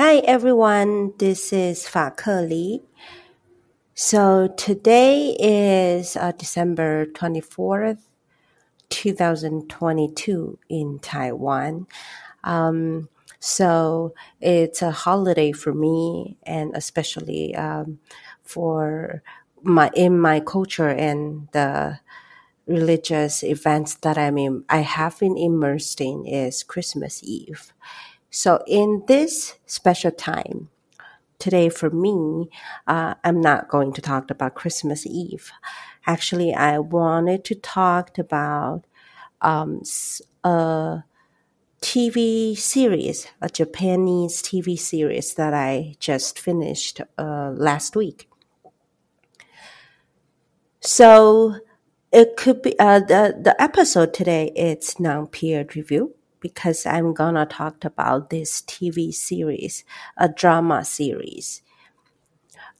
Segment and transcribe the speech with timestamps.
[0.00, 2.80] Hi everyone, this is Fa Ke Li.
[3.92, 7.98] So today is uh, December 24th,
[8.88, 11.86] 2022 in Taiwan.
[12.44, 13.10] Um,
[13.40, 17.98] so it's a holiday for me and especially um,
[18.42, 19.22] for
[19.62, 22.00] my in my culture and the
[22.66, 27.74] religious events that I'm in, I have been immersed in is Christmas Eve.
[28.30, 30.68] So in this special time,
[31.38, 32.48] today for me,
[32.86, 35.50] uh, I'm not going to talk about Christmas Eve.
[36.06, 38.84] Actually, I wanted to talk about
[39.40, 39.82] um,
[40.44, 41.02] a
[41.80, 48.28] TV series, a Japanese TV series that I just finished uh, last week.
[50.80, 51.56] So
[52.12, 54.52] it could be uh, the the episode today.
[54.56, 59.84] It's non peer review because I'm gonna talk about this TV series,
[60.16, 61.62] a drama series.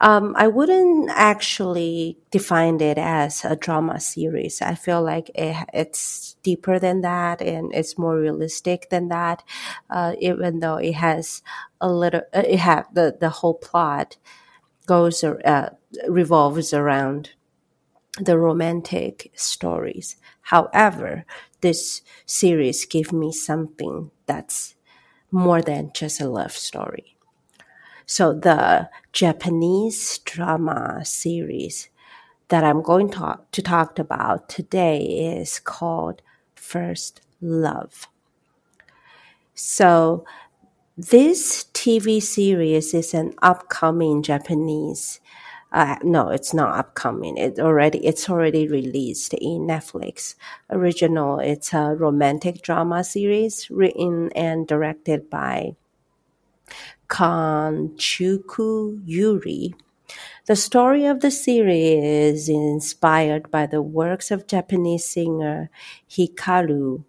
[0.00, 4.62] Um, I wouldn't actually define it as a drama series.
[4.62, 9.42] I feel like it, it's deeper than that and it's more realistic than that.
[9.91, 11.42] Uh, even though it has
[11.80, 14.17] a little, uh, it have the the whole plot
[14.86, 15.70] goes uh,
[16.08, 17.30] revolves around
[18.20, 20.17] the romantic stories.
[20.42, 21.24] However,
[21.61, 24.75] this series gave me something that's
[25.30, 27.17] more than just a love story.
[28.06, 31.89] So the Japanese drama series
[32.48, 36.20] that I'm going to, to talk about today is called
[36.56, 38.08] First Love.
[39.55, 40.24] So
[40.97, 45.20] this TV series is an upcoming Japanese
[45.73, 47.37] uh, no, it's not upcoming.
[47.37, 50.35] It already it's already released in Netflix.
[50.69, 51.39] Original.
[51.39, 55.77] It's a romantic drama series written and directed by
[57.09, 59.75] Kanchiku Yuri.
[60.47, 65.70] The story of the series is inspired by the works of Japanese singer
[66.11, 67.05] Hikaru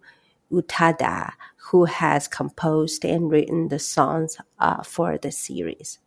[0.52, 1.32] Utada,
[1.70, 5.98] who has composed and written the songs uh, for the series.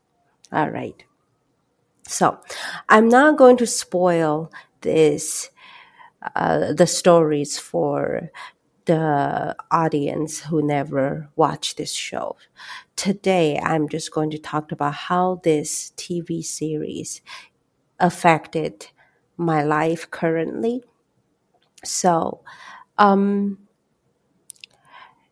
[0.53, 1.03] All right.
[2.07, 2.39] So
[2.89, 4.51] I'm not going to spoil
[4.81, 5.49] this,
[6.35, 8.31] uh, the stories for
[8.85, 12.37] the audience who never watched this show.
[12.95, 17.21] Today, I'm just going to talk about how this TV series
[17.99, 18.87] affected
[19.37, 20.83] my life currently.
[21.83, 22.41] So,
[22.97, 23.64] um,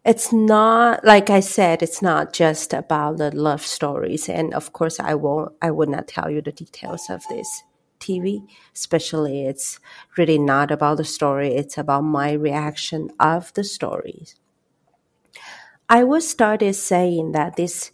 [0.06, 4.28] it's not like I said, it's not just about the love stories.
[4.28, 7.64] And of course, I won't, I would not tell you the details of this
[8.00, 9.80] TV, especially it's
[10.18, 11.56] really not about the story.
[11.56, 14.36] It's about my reaction of the stories.
[15.90, 17.92] I was started saying that this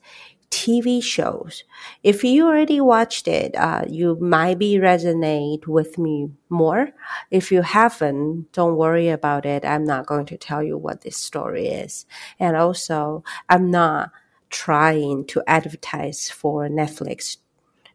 [0.52, 1.64] TV shows.
[2.04, 6.90] If you already watched it, uh, you might be resonate with me more.
[7.32, 9.64] If you haven't, don't worry about it.
[9.64, 12.06] I'm not going to tell you what this story is.
[12.40, 14.12] And also, I'm not
[14.50, 17.38] trying to advertise for Netflix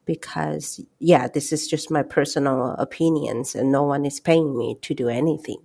[0.04, 4.94] because, yeah, this is just my personal opinions and no one is paying me to
[4.94, 5.58] do anything.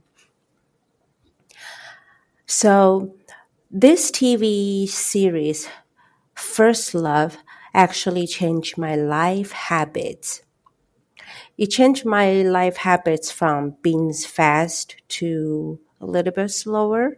[2.48, 3.14] So,
[3.70, 5.68] this TV series
[6.40, 7.38] first love
[7.74, 10.42] actually changed my life habits.
[11.60, 17.18] It changed my life habits from being fast to a little bit slower.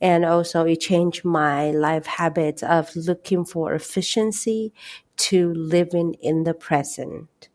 [0.00, 4.72] And also, it changed my life habits of looking for efficiency
[5.16, 7.48] to living in the present.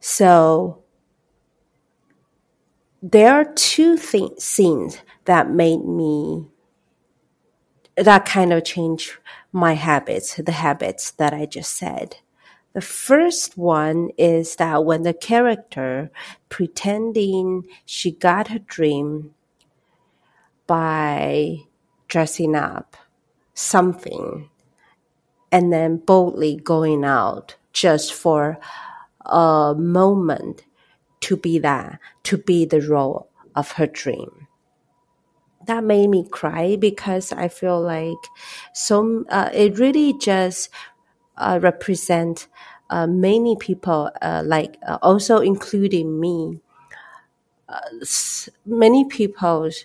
[0.00, 0.82] So,
[3.02, 6.46] there are two th- scenes that made me
[7.96, 9.12] that kind of changed
[9.52, 12.16] my habits, the habits that I just said.
[12.72, 16.10] The first one is that when the character
[16.48, 19.34] pretending she got her dream
[20.66, 21.56] by
[22.06, 22.96] dressing up
[23.54, 24.48] something
[25.50, 28.58] and then boldly going out just for
[29.26, 30.64] a moment
[31.20, 34.46] to be that, to be the role of her dream
[35.70, 38.22] that made me cry because I feel like
[38.74, 40.70] so uh, it really just
[41.38, 42.48] uh, represent
[42.90, 46.60] uh, many people, uh, like uh, also including me.
[47.68, 48.04] Uh,
[48.66, 49.84] many people's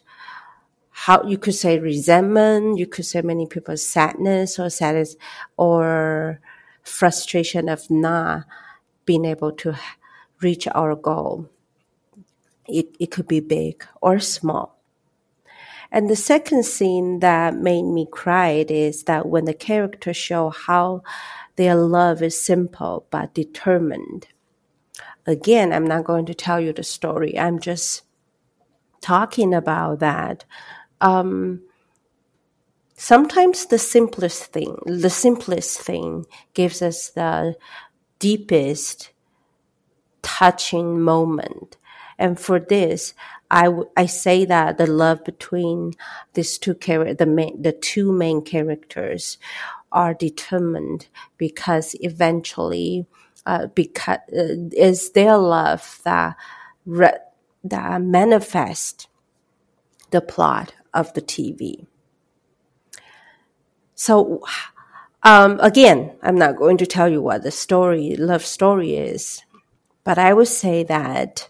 [0.91, 5.15] how you could say resentment, you could say many people's sadness or sadness
[5.57, 6.39] or
[6.83, 8.45] frustration of not
[9.05, 9.75] being able to
[10.41, 11.49] reach our goal.
[12.67, 14.74] It, it could be big or small
[15.95, 21.03] And the second scene that made me cry is that when the characters show how
[21.55, 24.27] their love is simple but determined.
[25.25, 27.39] Again, I'm not going to tell you the story.
[27.39, 28.01] I'm just
[28.99, 30.43] talking about that.
[30.99, 31.61] Um,
[32.97, 37.55] sometimes the simplest thing, the simplest thing gives us the
[38.19, 39.11] deepest
[40.21, 41.77] touching moment.
[42.17, 43.13] And for this,
[43.55, 45.93] I, say that the love between
[46.33, 49.37] these two char- the main, the two main characters
[49.93, 51.07] are determined
[51.37, 53.05] because eventually,
[53.45, 56.35] uh, because uh, is their love that
[56.85, 57.23] re-
[57.63, 59.07] that manifest
[60.11, 61.87] the plot of the TV.
[63.95, 64.43] So,
[65.23, 69.43] um, again, I'm not going to tell you what the story, love story is,
[70.03, 71.49] but I would say that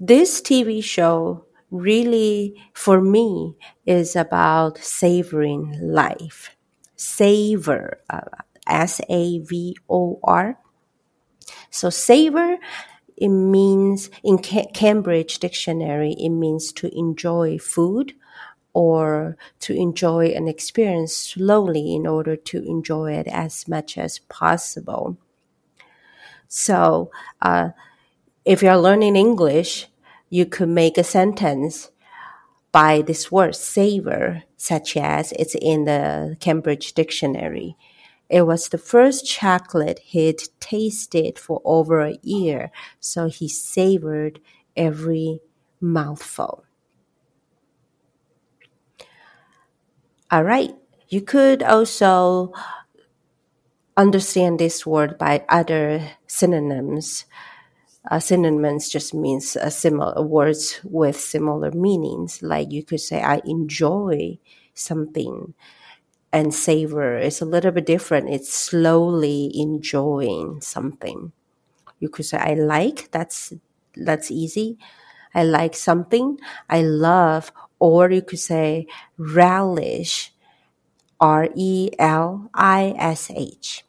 [0.00, 3.56] this TV show really, for me,
[3.86, 6.56] is about savoring life.
[6.96, 8.20] Savor, uh,
[8.66, 10.58] S A V O R.
[11.70, 12.58] So, savor,
[13.16, 18.14] it means, in Cambridge Dictionary, it means to enjoy food
[18.72, 25.16] or to enjoy an experience slowly in order to enjoy it as much as possible.
[26.48, 27.10] So,
[27.42, 27.70] uh,
[28.48, 29.88] if you're learning English,
[30.30, 31.90] you could make a sentence
[32.72, 37.76] by this word savor, such as it's in the Cambridge Dictionary.
[38.30, 44.40] It was the first chocolate he'd tasted for over a year, so he savored
[44.74, 45.40] every
[45.78, 46.64] mouthful.
[50.30, 50.74] All right.
[51.10, 52.54] You could also
[53.94, 57.26] understand this word by other synonyms.
[58.10, 62.42] Uh, synonyms just means uh, similar words with similar meanings.
[62.42, 64.38] Like you could say, I enjoy
[64.74, 65.54] something,
[66.32, 68.30] and savor is a little bit different.
[68.30, 71.32] It's slowly enjoying something.
[72.00, 73.10] You could say, I like.
[73.12, 73.52] That's
[73.96, 74.78] that's easy.
[75.34, 76.38] I like something.
[76.70, 78.86] I love or you could say
[79.18, 80.32] relish,
[81.20, 83.84] R E L I S H.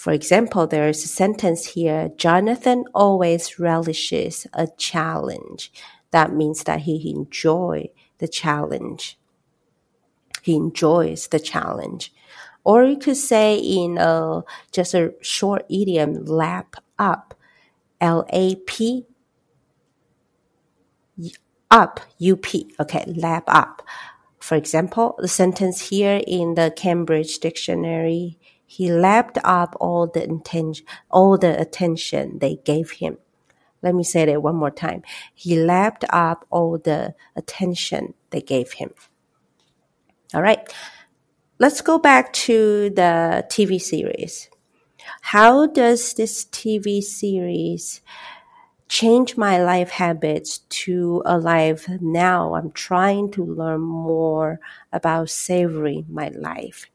[0.00, 5.70] For example, there is a sentence here Jonathan always relishes a challenge.
[6.10, 9.18] That means that he enjoys the challenge.
[10.40, 12.14] He enjoys the challenge.
[12.64, 14.40] Or you could say in a,
[14.72, 17.34] just a short idiom, lap up,
[18.00, 19.04] L A P
[21.70, 22.46] up, UP.
[22.80, 23.82] Okay, lap up.
[24.38, 28.38] For example, the sentence here in the Cambridge Dictionary,
[28.70, 33.18] he lapped up all the attention, all the attention they gave him.
[33.82, 35.02] Let me say that one more time.
[35.34, 38.94] He lapped up all the attention they gave him.
[40.32, 40.72] All right.
[41.58, 44.48] Let's go back to the TV series.
[45.20, 48.02] How does this TV series
[48.86, 52.54] change my life habits to a life now.
[52.54, 54.60] I'm trying to learn more
[54.92, 56.86] about savoring my life.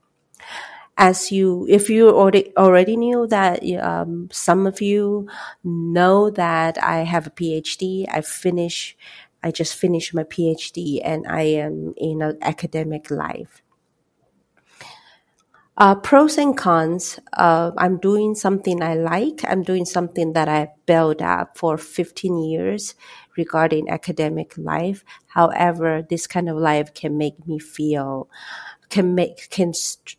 [0.97, 5.27] As you, if you already already knew that, um, some of you
[5.63, 8.05] know that I have a PhD.
[8.09, 8.95] I finish,
[9.43, 13.61] I just finished my PhD, and I am in an academic life.
[15.77, 17.19] Uh, pros and cons.
[17.33, 19.41] Uh, I'm doing something I like.
[19.45, 22.95] I'm doing something that I built up for 15 years
[23.35, 25.03] regarding academic life.
[25.27, 28.29] However, this kind of life can make me feel,
[28.89, 30.17] can make, can st-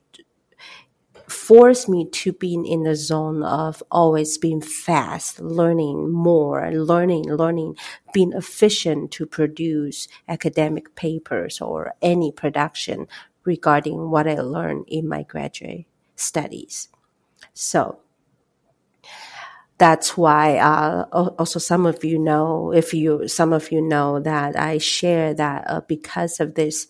[1.29, 7.77] force me to be in the zone of always being fast, learning more, learning, learning,
[8.13, 13.07] being efficient to produce academic papers or any production
[13.45, 16.89] regarding what I learned in my graduate studies.
[17.55, 18.01] So
[19.79, 24.57] that's why uh, also some of you know if you some of you know that
[24.59, 26.87] I share that uh, because of this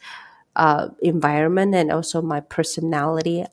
[0.54, 3.44] uh, environment and also my personality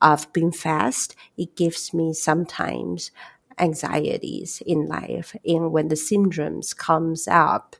[0.00, 3.10] of being fast, it gives me sometimes
[3.58, 5.36] anxieties in life.
[5.46, 7.76] And when the syndromes comes up,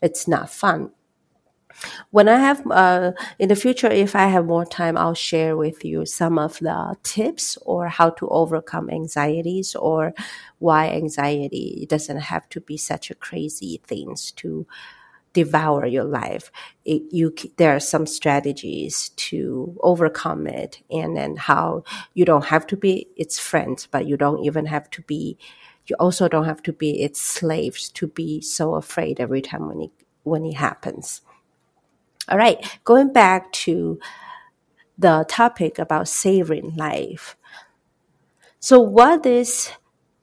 [0.00, 0.90] it's not fun
[2.10, 5.84] when I have uh, in the future, if I have more time, I'll share with
[5.84, 10.14] you some of the tips or how to overcome anxieties or
[10.58, 14.66] why anxiety doesn't have to be such a crazy things to
[15.36, 16.50] devour your life.
[16.86, 22.66] It, you there are some strategies to overcome it, and then how you don't have
[22.68, 25.36] to be its friends, but you don't even have to be.
[25.86, 29.82] You also don't have to be its slaves to be so afraid every time when
[29.82, 29.90] it
[30.22, 31.20] when it happens.
[32.28, 34.00] All right, going back to
[34.98, 37.36] the topic about saving life.
[38.58, 39.70] So, what this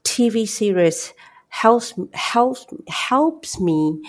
[0.03, 1.13] TV series
[1.49, 4.01] helps helps helps me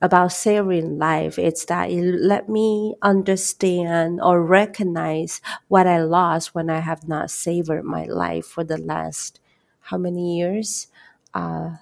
[0.00, 6.70] about savoring life is that it let me understand or recognize what I lost when
[6.70, 9.40] I have not savored my life for the last
[9.80, 10.88] how many years?
[11.34, 11.76] Uh,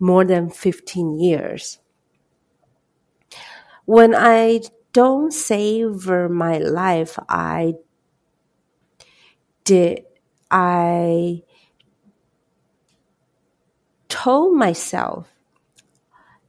[0.00, 1.78] more than 15 years.
[3.84, 4.62] When I
[4.92, 7.74] don't savor my life, I
[9.64, 10.04] did,
[10.50, 11.42] I
[14.08, 15.28] told myself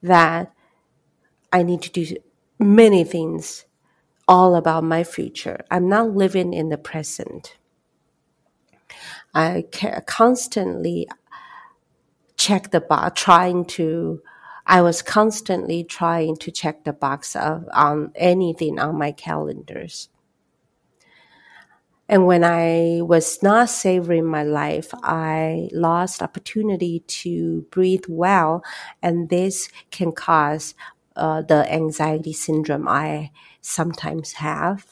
[0.02, 0.54] that
[1.52, 2.16] I need to do
[2.60, 3.66] many things
[4.28, 5.66] all about my future.
[5.70, 7.58] I'm not living in the present.
[9.34, 9.66] I
[10.06, 11.08] constantly
[12.38, 14.22] check the box, trying to,
[14.66, 20.10] I was constantly trying to check the box of, on anything on my calendars.
[22.12, 28.66] And when I was not savoring my life, I lost opportunity to breathe well,
[29.02, 30.76] and this can cause
[31.16, 34.86] uh, the anxiety syndrome I sometimes have.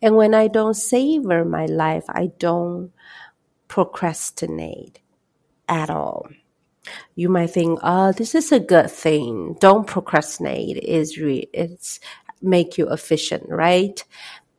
[0.00, 2.92] And when I don't savor my life, I don't
[3.66, 5.00] procrastinate
[5.68, 6.28] at all.
[7.16, 9.56] You might think, "Oh, this is a good thing.
[9.58, 10.76] Don't procrastinate.
[10.78, 11.98] Is re- it's
[12.40, 14.04] make you efficient, right?"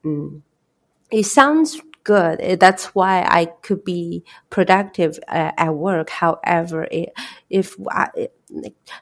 [0.04, 0.42] Mm
[1.12, 2.60] it sounds good.
[2.60, 6.10] That's why I could be productive uh, at work.
[6.10, 7.10] However, it,
[7.50, 8.30] if I,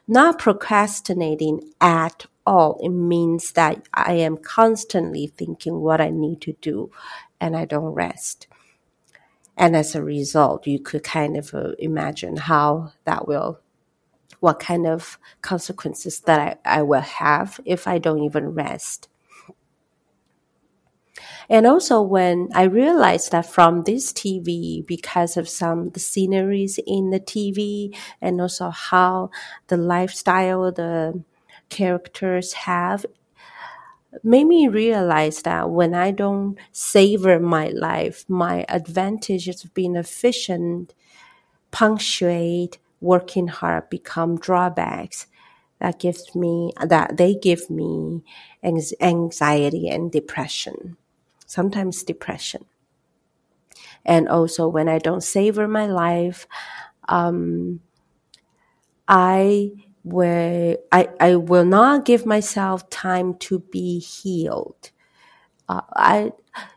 [0.08, 6.54] not procrastinating at all, it means that I am constantly thinking what I need to
[6.54, 6.90] do
[7.40, 8.48] and I don't rest.
[9.56, 13.60] And as a result, you could kind of uh, imagine how that will,
[14.40, 19.08] what kind of consequences that I, I will have if I don't even rest.
[21.48, 27.10] And also when I realized that from this TV, because of some the sceneries in
[27.10, 29.30] the TV and also how
[29.68, 31.22] the lifestyle the
[31.68, 33.06] characters have
[34.22, 40.94] made me realize that when I don't savor my life, my advantages of being efficient,
[41.72, 45.26] punctuate, working hard become drawbacks
[45.80, 48.22] that gives me that they give me
[49.02, 50.96] anxiety and depression
[51.46, 52.66] sometimes depression.
[54.04, 56.46] And also, when I don't savor my life,
[57.08, 57.80] um,
[59.08, 59.70] I
[60.04, 64.90] will I, I will not give myself time to be healed.
[65.68, 66.32] Uh, I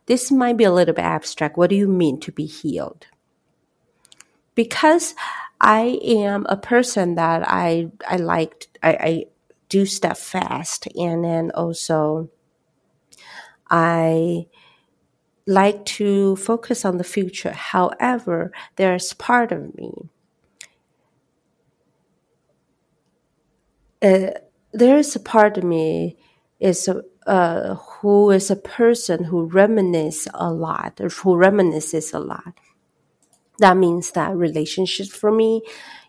[0.08, 1.58] this might be a little bit abstract.
[1.58, 3.08] What do you mean to be healed?
[4.56, 5.16] Because
[5.62, 9.26] I am a person that I I like I, I
[9.70, 12.30] do stuff fast, and then also
[13.70, 14.48] I
[15.48, 17.52] like to focus on the future.
[17.52, 20.10] However, there's part of me.
[24.02, 24.32] Uh,
[24.72, 26.18] there is a part of me
[26.60, 26.90] is
[27.26, 32.54] uh, who is a person who reminisces a lot, who reminisces a lot.
[33.60, 35.62] That means that relationships for me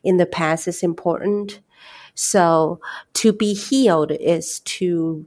[0.04, 1.60] in the past is important.
[2.14, 2.80] So
[3.14, 5.26] to be healed is to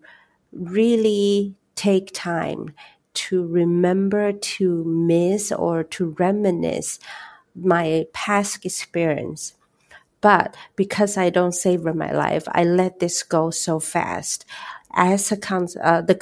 [0.51, 2.73] really take time
[3.13, 6.99] to remember to miss or to reminisce
[7.55, 9.53] my past experience.
[10.21, 14.45] But because I don't savor my life, I let this go so fast.
[14.95, 16.15] As a con- uh, the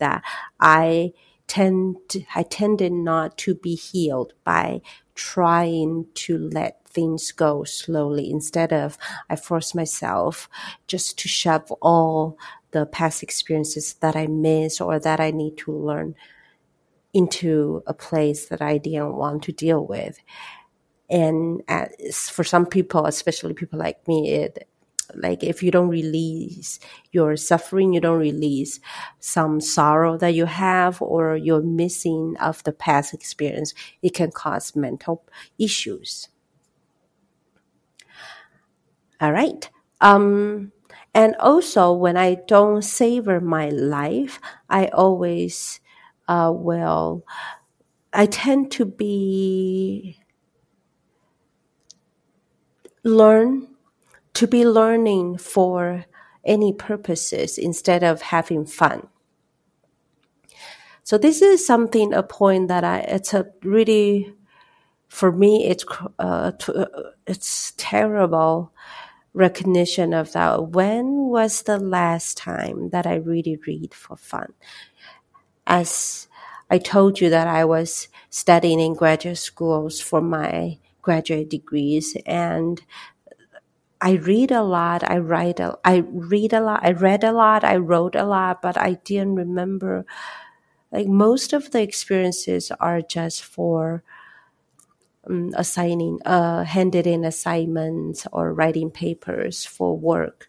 [0.00, 0.22] that
[0.58, 1.12] I
[1.46, 4.82] tend to, I tended not to be healed by
[5.14, 10.48] trying to let things go slowly instead of I force myself
[10.86, 12.36] just to shove all
[12.72, 16.14] the past experiences that I miss or that I need to learn
[17.12, 20.18] into a place that I didn't want to deal with.
[21.08, 24.68] And as, for some people, especially people like me, it,
[25.14, 26.78] like if you don't release
[27.10, 28.78] your suffering, you don't release
[29.18, 34.76] some sorrow that you have or you're missing of the past experience, it can cause
[34.76, 35.24] mental
[35.58, 36.28] issues.
[39.20, 39.68] All right.
[40.00, 40.72] Um,
[41.14, 45.80] and also, when I don't savor my life, I always
[46.28, 47.26] uh, will,
[48.12, 50.20] I tend to be,
[53.02, 53.66] learn,
[54.34, 56.04] to be learning for
[56.44, 59.08] any purposes instead of having fun.
[61.02, 64.32] So this is something, a point that I, it's a really,
[65.08, 65.84] for me, it's,
[66.20, 66.86] uh, uh
[67.26, 68.72] it's terrible
[69.34, 70.70] recognition of that.
[70.70, 74.52] When was the last time that I really read for fun?
[75.66, 76.28] As
[76.70, 82.80] I told you that I was studying in graduate schools for my graduate degrees and
[84.00, 85.08] I read a lot.
[85.08, 86.80] I write a, I read a lot.
[86.82, 87.64] I read a lot.
[87.64, 90.06] I wrote a lot, but I didn't remember.
[90.92, 94.04] Like most of the experiences are just for
[95.28, 100.48] um, assigning, uh, handed in assignments or writing papers for work.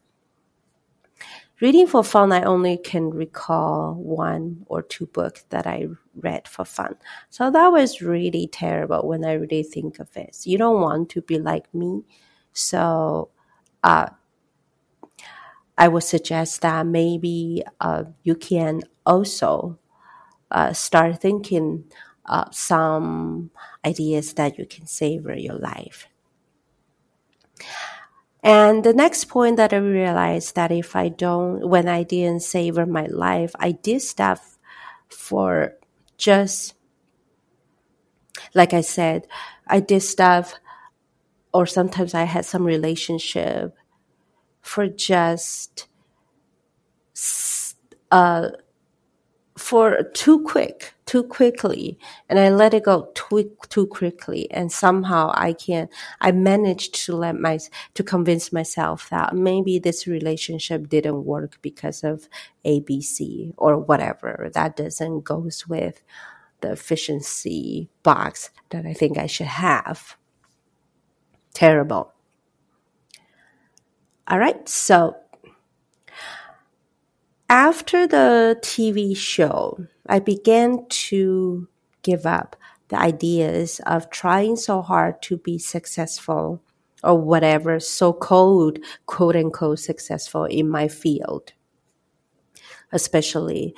[1.60, 6.66] Reading for fun, I only can recall one or two books that I read for
[6.66, 6.96] fun.
[7.30, 10.38] So that was really terrible when I really think of it.
[10.44, 12.02] You don't want to be like me.
[12.54, 13.30] So,
[13.84, 14.10] uh,
[15.78, 19.80] I would suggest that maybe uh, you can also
[20.52, 21.86] uh, start thinking
[22.26, 23.52] uh, some
[23.86, 26.08] ideas that you can savor your life.
[28.44, 32.86] And the next point that I realized that if I don't, when I didn't savor
[32.88, 34.58] my life, I did stuff
[35.10, 35.76] for
[36.18, 36.74] just,
[38.56, 39.28] like I said,
[39.68, 40.56] I did stuff,
[41.54, 43.76] or sometimes I had some relationship
[44.62, 45.88] for just,
[48.10, 48.50] uh,
[49.58, 52.00] for too quick, too quickly,
[52.30, 55.90] and I let it go too too quickly, and somehow I can
[56.22, 57.60] I managed to let my
[57.96, 62.30] to convince myself that maybe this relationship didn't work because of
[62.66, 64.50] ABC or whatever.
[64.54, 66.02] That doesn't goes with
[66.62, 70.16] the efficiency box that I think I should have.
[71.54, 72.14] Terrible.
[74.30, 75.18] All right, so
[77.50, 81.70] after the TV show, I began to
[82.04, 82.58] give up
[82.90, 86.62] the ideas of trying so hard to be successful
[87.02, 91.54] or whatever so called quote unquote successful in my field.
[92.92, 93.74] Especially,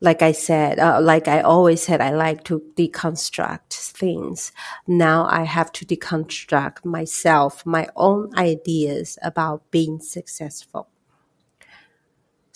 [0.00, 4.52] like I said, uh, like I always said, I like to deconstruct things.
[4.86, 10.88] Now I have to deconstruct myself, my own ideas about being successful.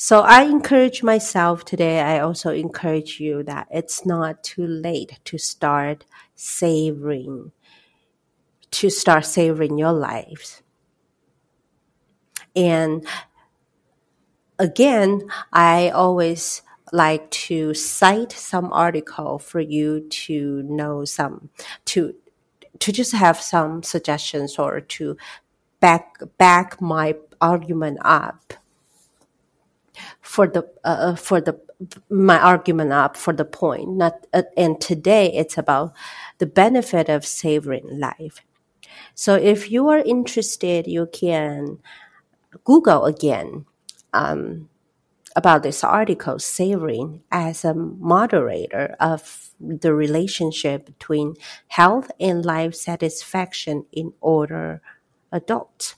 [0.02, 2.00] So I encourage myself today.
[2.00, 7.52] I also encourage you that it's not too late to start savoring,
[8.70, 10.62] to start savoring your lives.
[12.56, 13.06] And
[14.58, 16.62] again, I always
[16.94, 21.50] like to cite some article for you to know some,
[21.92, 22.14] to,
[22.78, 25.18] to just have some suggestions or to
[25.78, 28.54] back, back my argument up
[30.20, 31.58] for the uh, uh, for the
[32.10, 33.96] my argument up for the point.
[33.96, 35.94] Not uh, and today it's about
[36.38, 38.42] the benefit of savoring life.
[39.14, 41.78] So if you are interested, you can
[42.64, 43.66] Google again
[44.12, 44.68] um,
[45.36, 51.34] about this article, savoring as a moderator of the relationship between
[51.68, 54.82] health and life satisfaction in older
[55.30, 55.94] adults.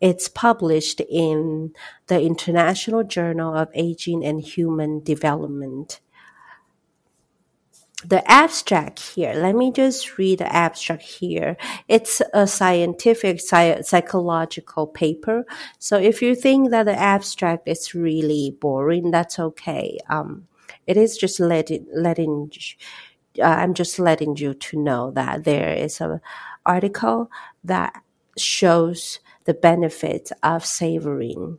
[0.00, 1.74] It's published in
[2.06, 6.00] the International Journal of Aging and Human Development.
[8.02, 11.58] The abstract here, let me just read the abstract here.
[11.86, 15.44] It's a scientific psychological paper.
[15.78, 19.98] So if you think that the abstract is really boring, that's okay.
[20.08, 20.48] Um,
[20.86, 22.50] it is just letting, letting,
[23.38, 26.22] uh, I'm just letting you to know that there is an
[26.64, 27.30] article
[27.64, 28.02] that
[28.38, 31.58] shows the benefits of savoring,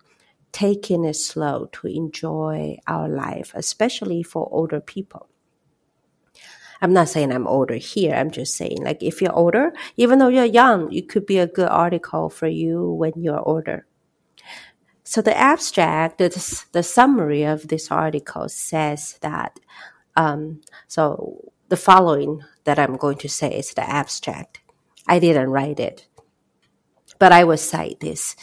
[0.51, 5.27] taking it slow to enjoy our life, especially for older people.
[6.81, 8.15] I'm not saying I'm older here.
[8.15, 11.45] I'm just saying, like, if you're older, even though you're young, it could be a
[11.45, 13.85] good article for you when you're older.
[15.03, 19.59] So the abstract, the, the summary of this article says that,
[20.15, 24.61] um, so the following that I'm going to say is the abstract.
[25.07, 26.07] I didn't write it
[27.21, 28.35] but I will cite this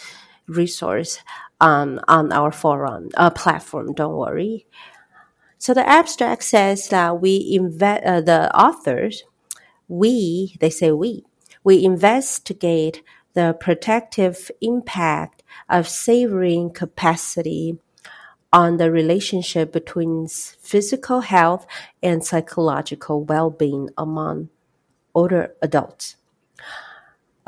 [0.46, 1.18] resource
[1.60, 3.92] um, on our forum uh, platform.
[3.92, 4.66] Don't worry.
[5.58, 9.24] So the abstract says that we invest uh, the authors.
[9.88, 11.24] We they say we
[11.64, 13.02] we investigate
[13.34, 17.78] the protective impact of savoring capacity
[18.52, 21.66] on the relationship between physical health
[22.00, 24.50] and psychological well-being among
[25.16, 26.14] older adults.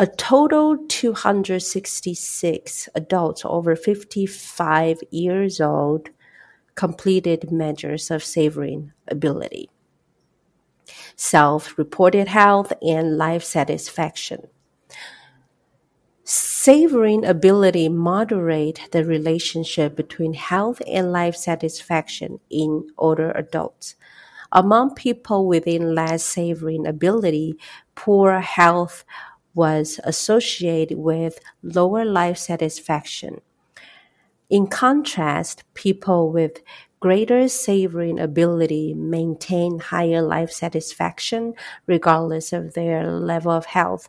[0.01, 6.09] A total 266 adults over 55 years old
[6.75, 9.69] completed measures of savoring ability,
[11.17, 14.47] self reported health, and life satisfaction.
[16.25, 23.97] Savoring ability moderate the relationship between health and life satisfaction in older adults.
[24.53, 27.57] Among people within less savoring ability,
[27.95, 29.05] poor health
[29.55, 33.41] was associated with lower life satisfaction.
[34.49, 36.63] In contrast, people with
[37.01, 41.55] greater savoring ability maintain higher life satisfaction
[41.87, 44.09] regardless of their level of health.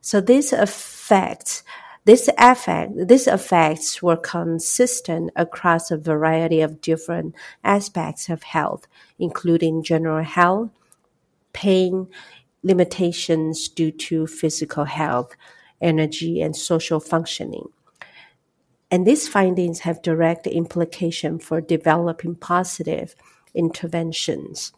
[0.00, 1.64] So this affects
[2.06, 8.86] this effect, these effects were consistent across a variety of different aspects of health,
[9.18, 10.70] including general health,
[11.52, 12.06] pain,
[12.66, 15.36] limitations due to physical health,
[15.80, 17.68] energy, and social functioning.
[18.90, 23.14] And these findings have direct implication for developing positive
[23.54, 24.72] interventions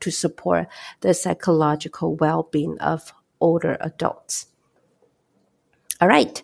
[0.00, 0.68] to support
[1.00, 4.46] the psychological well-being of older adults.
[6.00, 6.42] All right.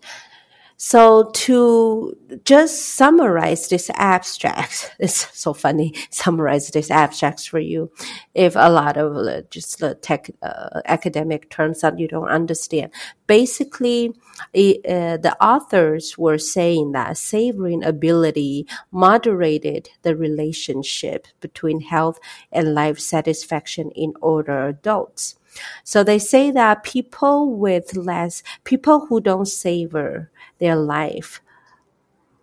[0.76, 7.90] So to just summarize this abstract, it's so funny, summarize this abstract for you.
[8.34, 12.92] If a lot of just the tech, uh, academic terms that you don't understand.
[13.26, 14.10] Basically,
[14.54, 22.18] uh, the authors were saying that savoring ability moderated the relationship between health
[22.50, 25.37] and life satisfaction in older adults.
[25.85, 31.40] So they say that people with less, people who don't savor their life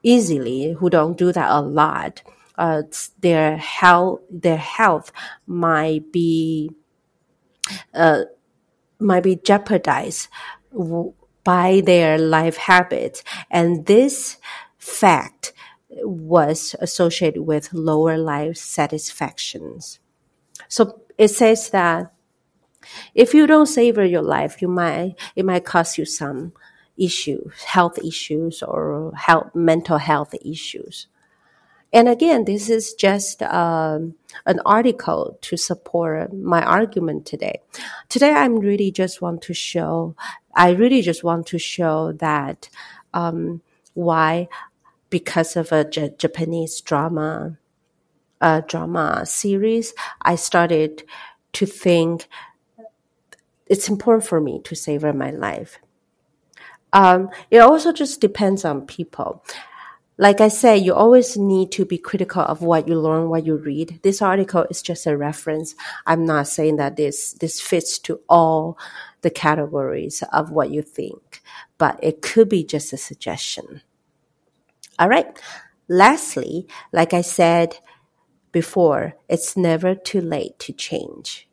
[0.03, 2.23] easily, who don't do that a lot,
[2.57, 2.83] uh,
[3.19, 5.11] their health, their health
[5.47, 6.71] might be,
[7.93, 8.23] uh,
[8.99, 10.27] might be jeopardized
[11.43, 13.23] by their life habits.
[13.49, 14.37] And this
[14.77, 15.53] fact
[15.89, 19.99] was associated with lower life satisfactions.
[20.67, 22.13] So it says that
[23.13, 26.53] if you don't savor your life, you might it might cause you some
[26.97, 31.07] issues, health issues or health, mental health issues.
[31.93, 34.15] And again, this is just um,
[34.45, 37.59] an article to support my argument today.
[38.07, 40.15] Today, I'm really just want to show,
[40.55, 42.69] I really just want to show that
[43.13, 43.61] um,
[43.93, 44.47] why,
[45.09, 47.57] because of a J- Japanese drama,
[48.39, 51.03] uh, drama series, I started
[51.53, 52.29] to think
[53.71, 55.79] it's important for me to savor my life.
[56.91, 59.45] Um, it also just depends on people.
[60.17, 63.55] Like I say, you always need to be critical of what you learn, what you
[63.55, 64.01] read.
[64.03, 65.73] This article is just a reference.
[66.05, 68.77] I'm not saying that this, this fits to all
[69.21, 71.41] the categories of what you think,
[71.77, 73.81] but it could be just a suggestion.
[74.99, 75.39] All right.
[75.87, 77.79] Lastly, like I said
[78.51, 81.47] before, it's never too late to change.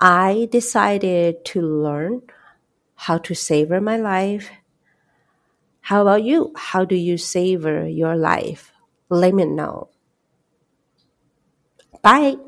[0.00, 2.22] I decided to learn
[2.96, 4.50] how to savor my life.
[5.80, 6.52] How about you?
[6.56, 8.72] How do you savor your life?
[9.08, 9.88] Let me know.
[12.02, 12.47] Bye.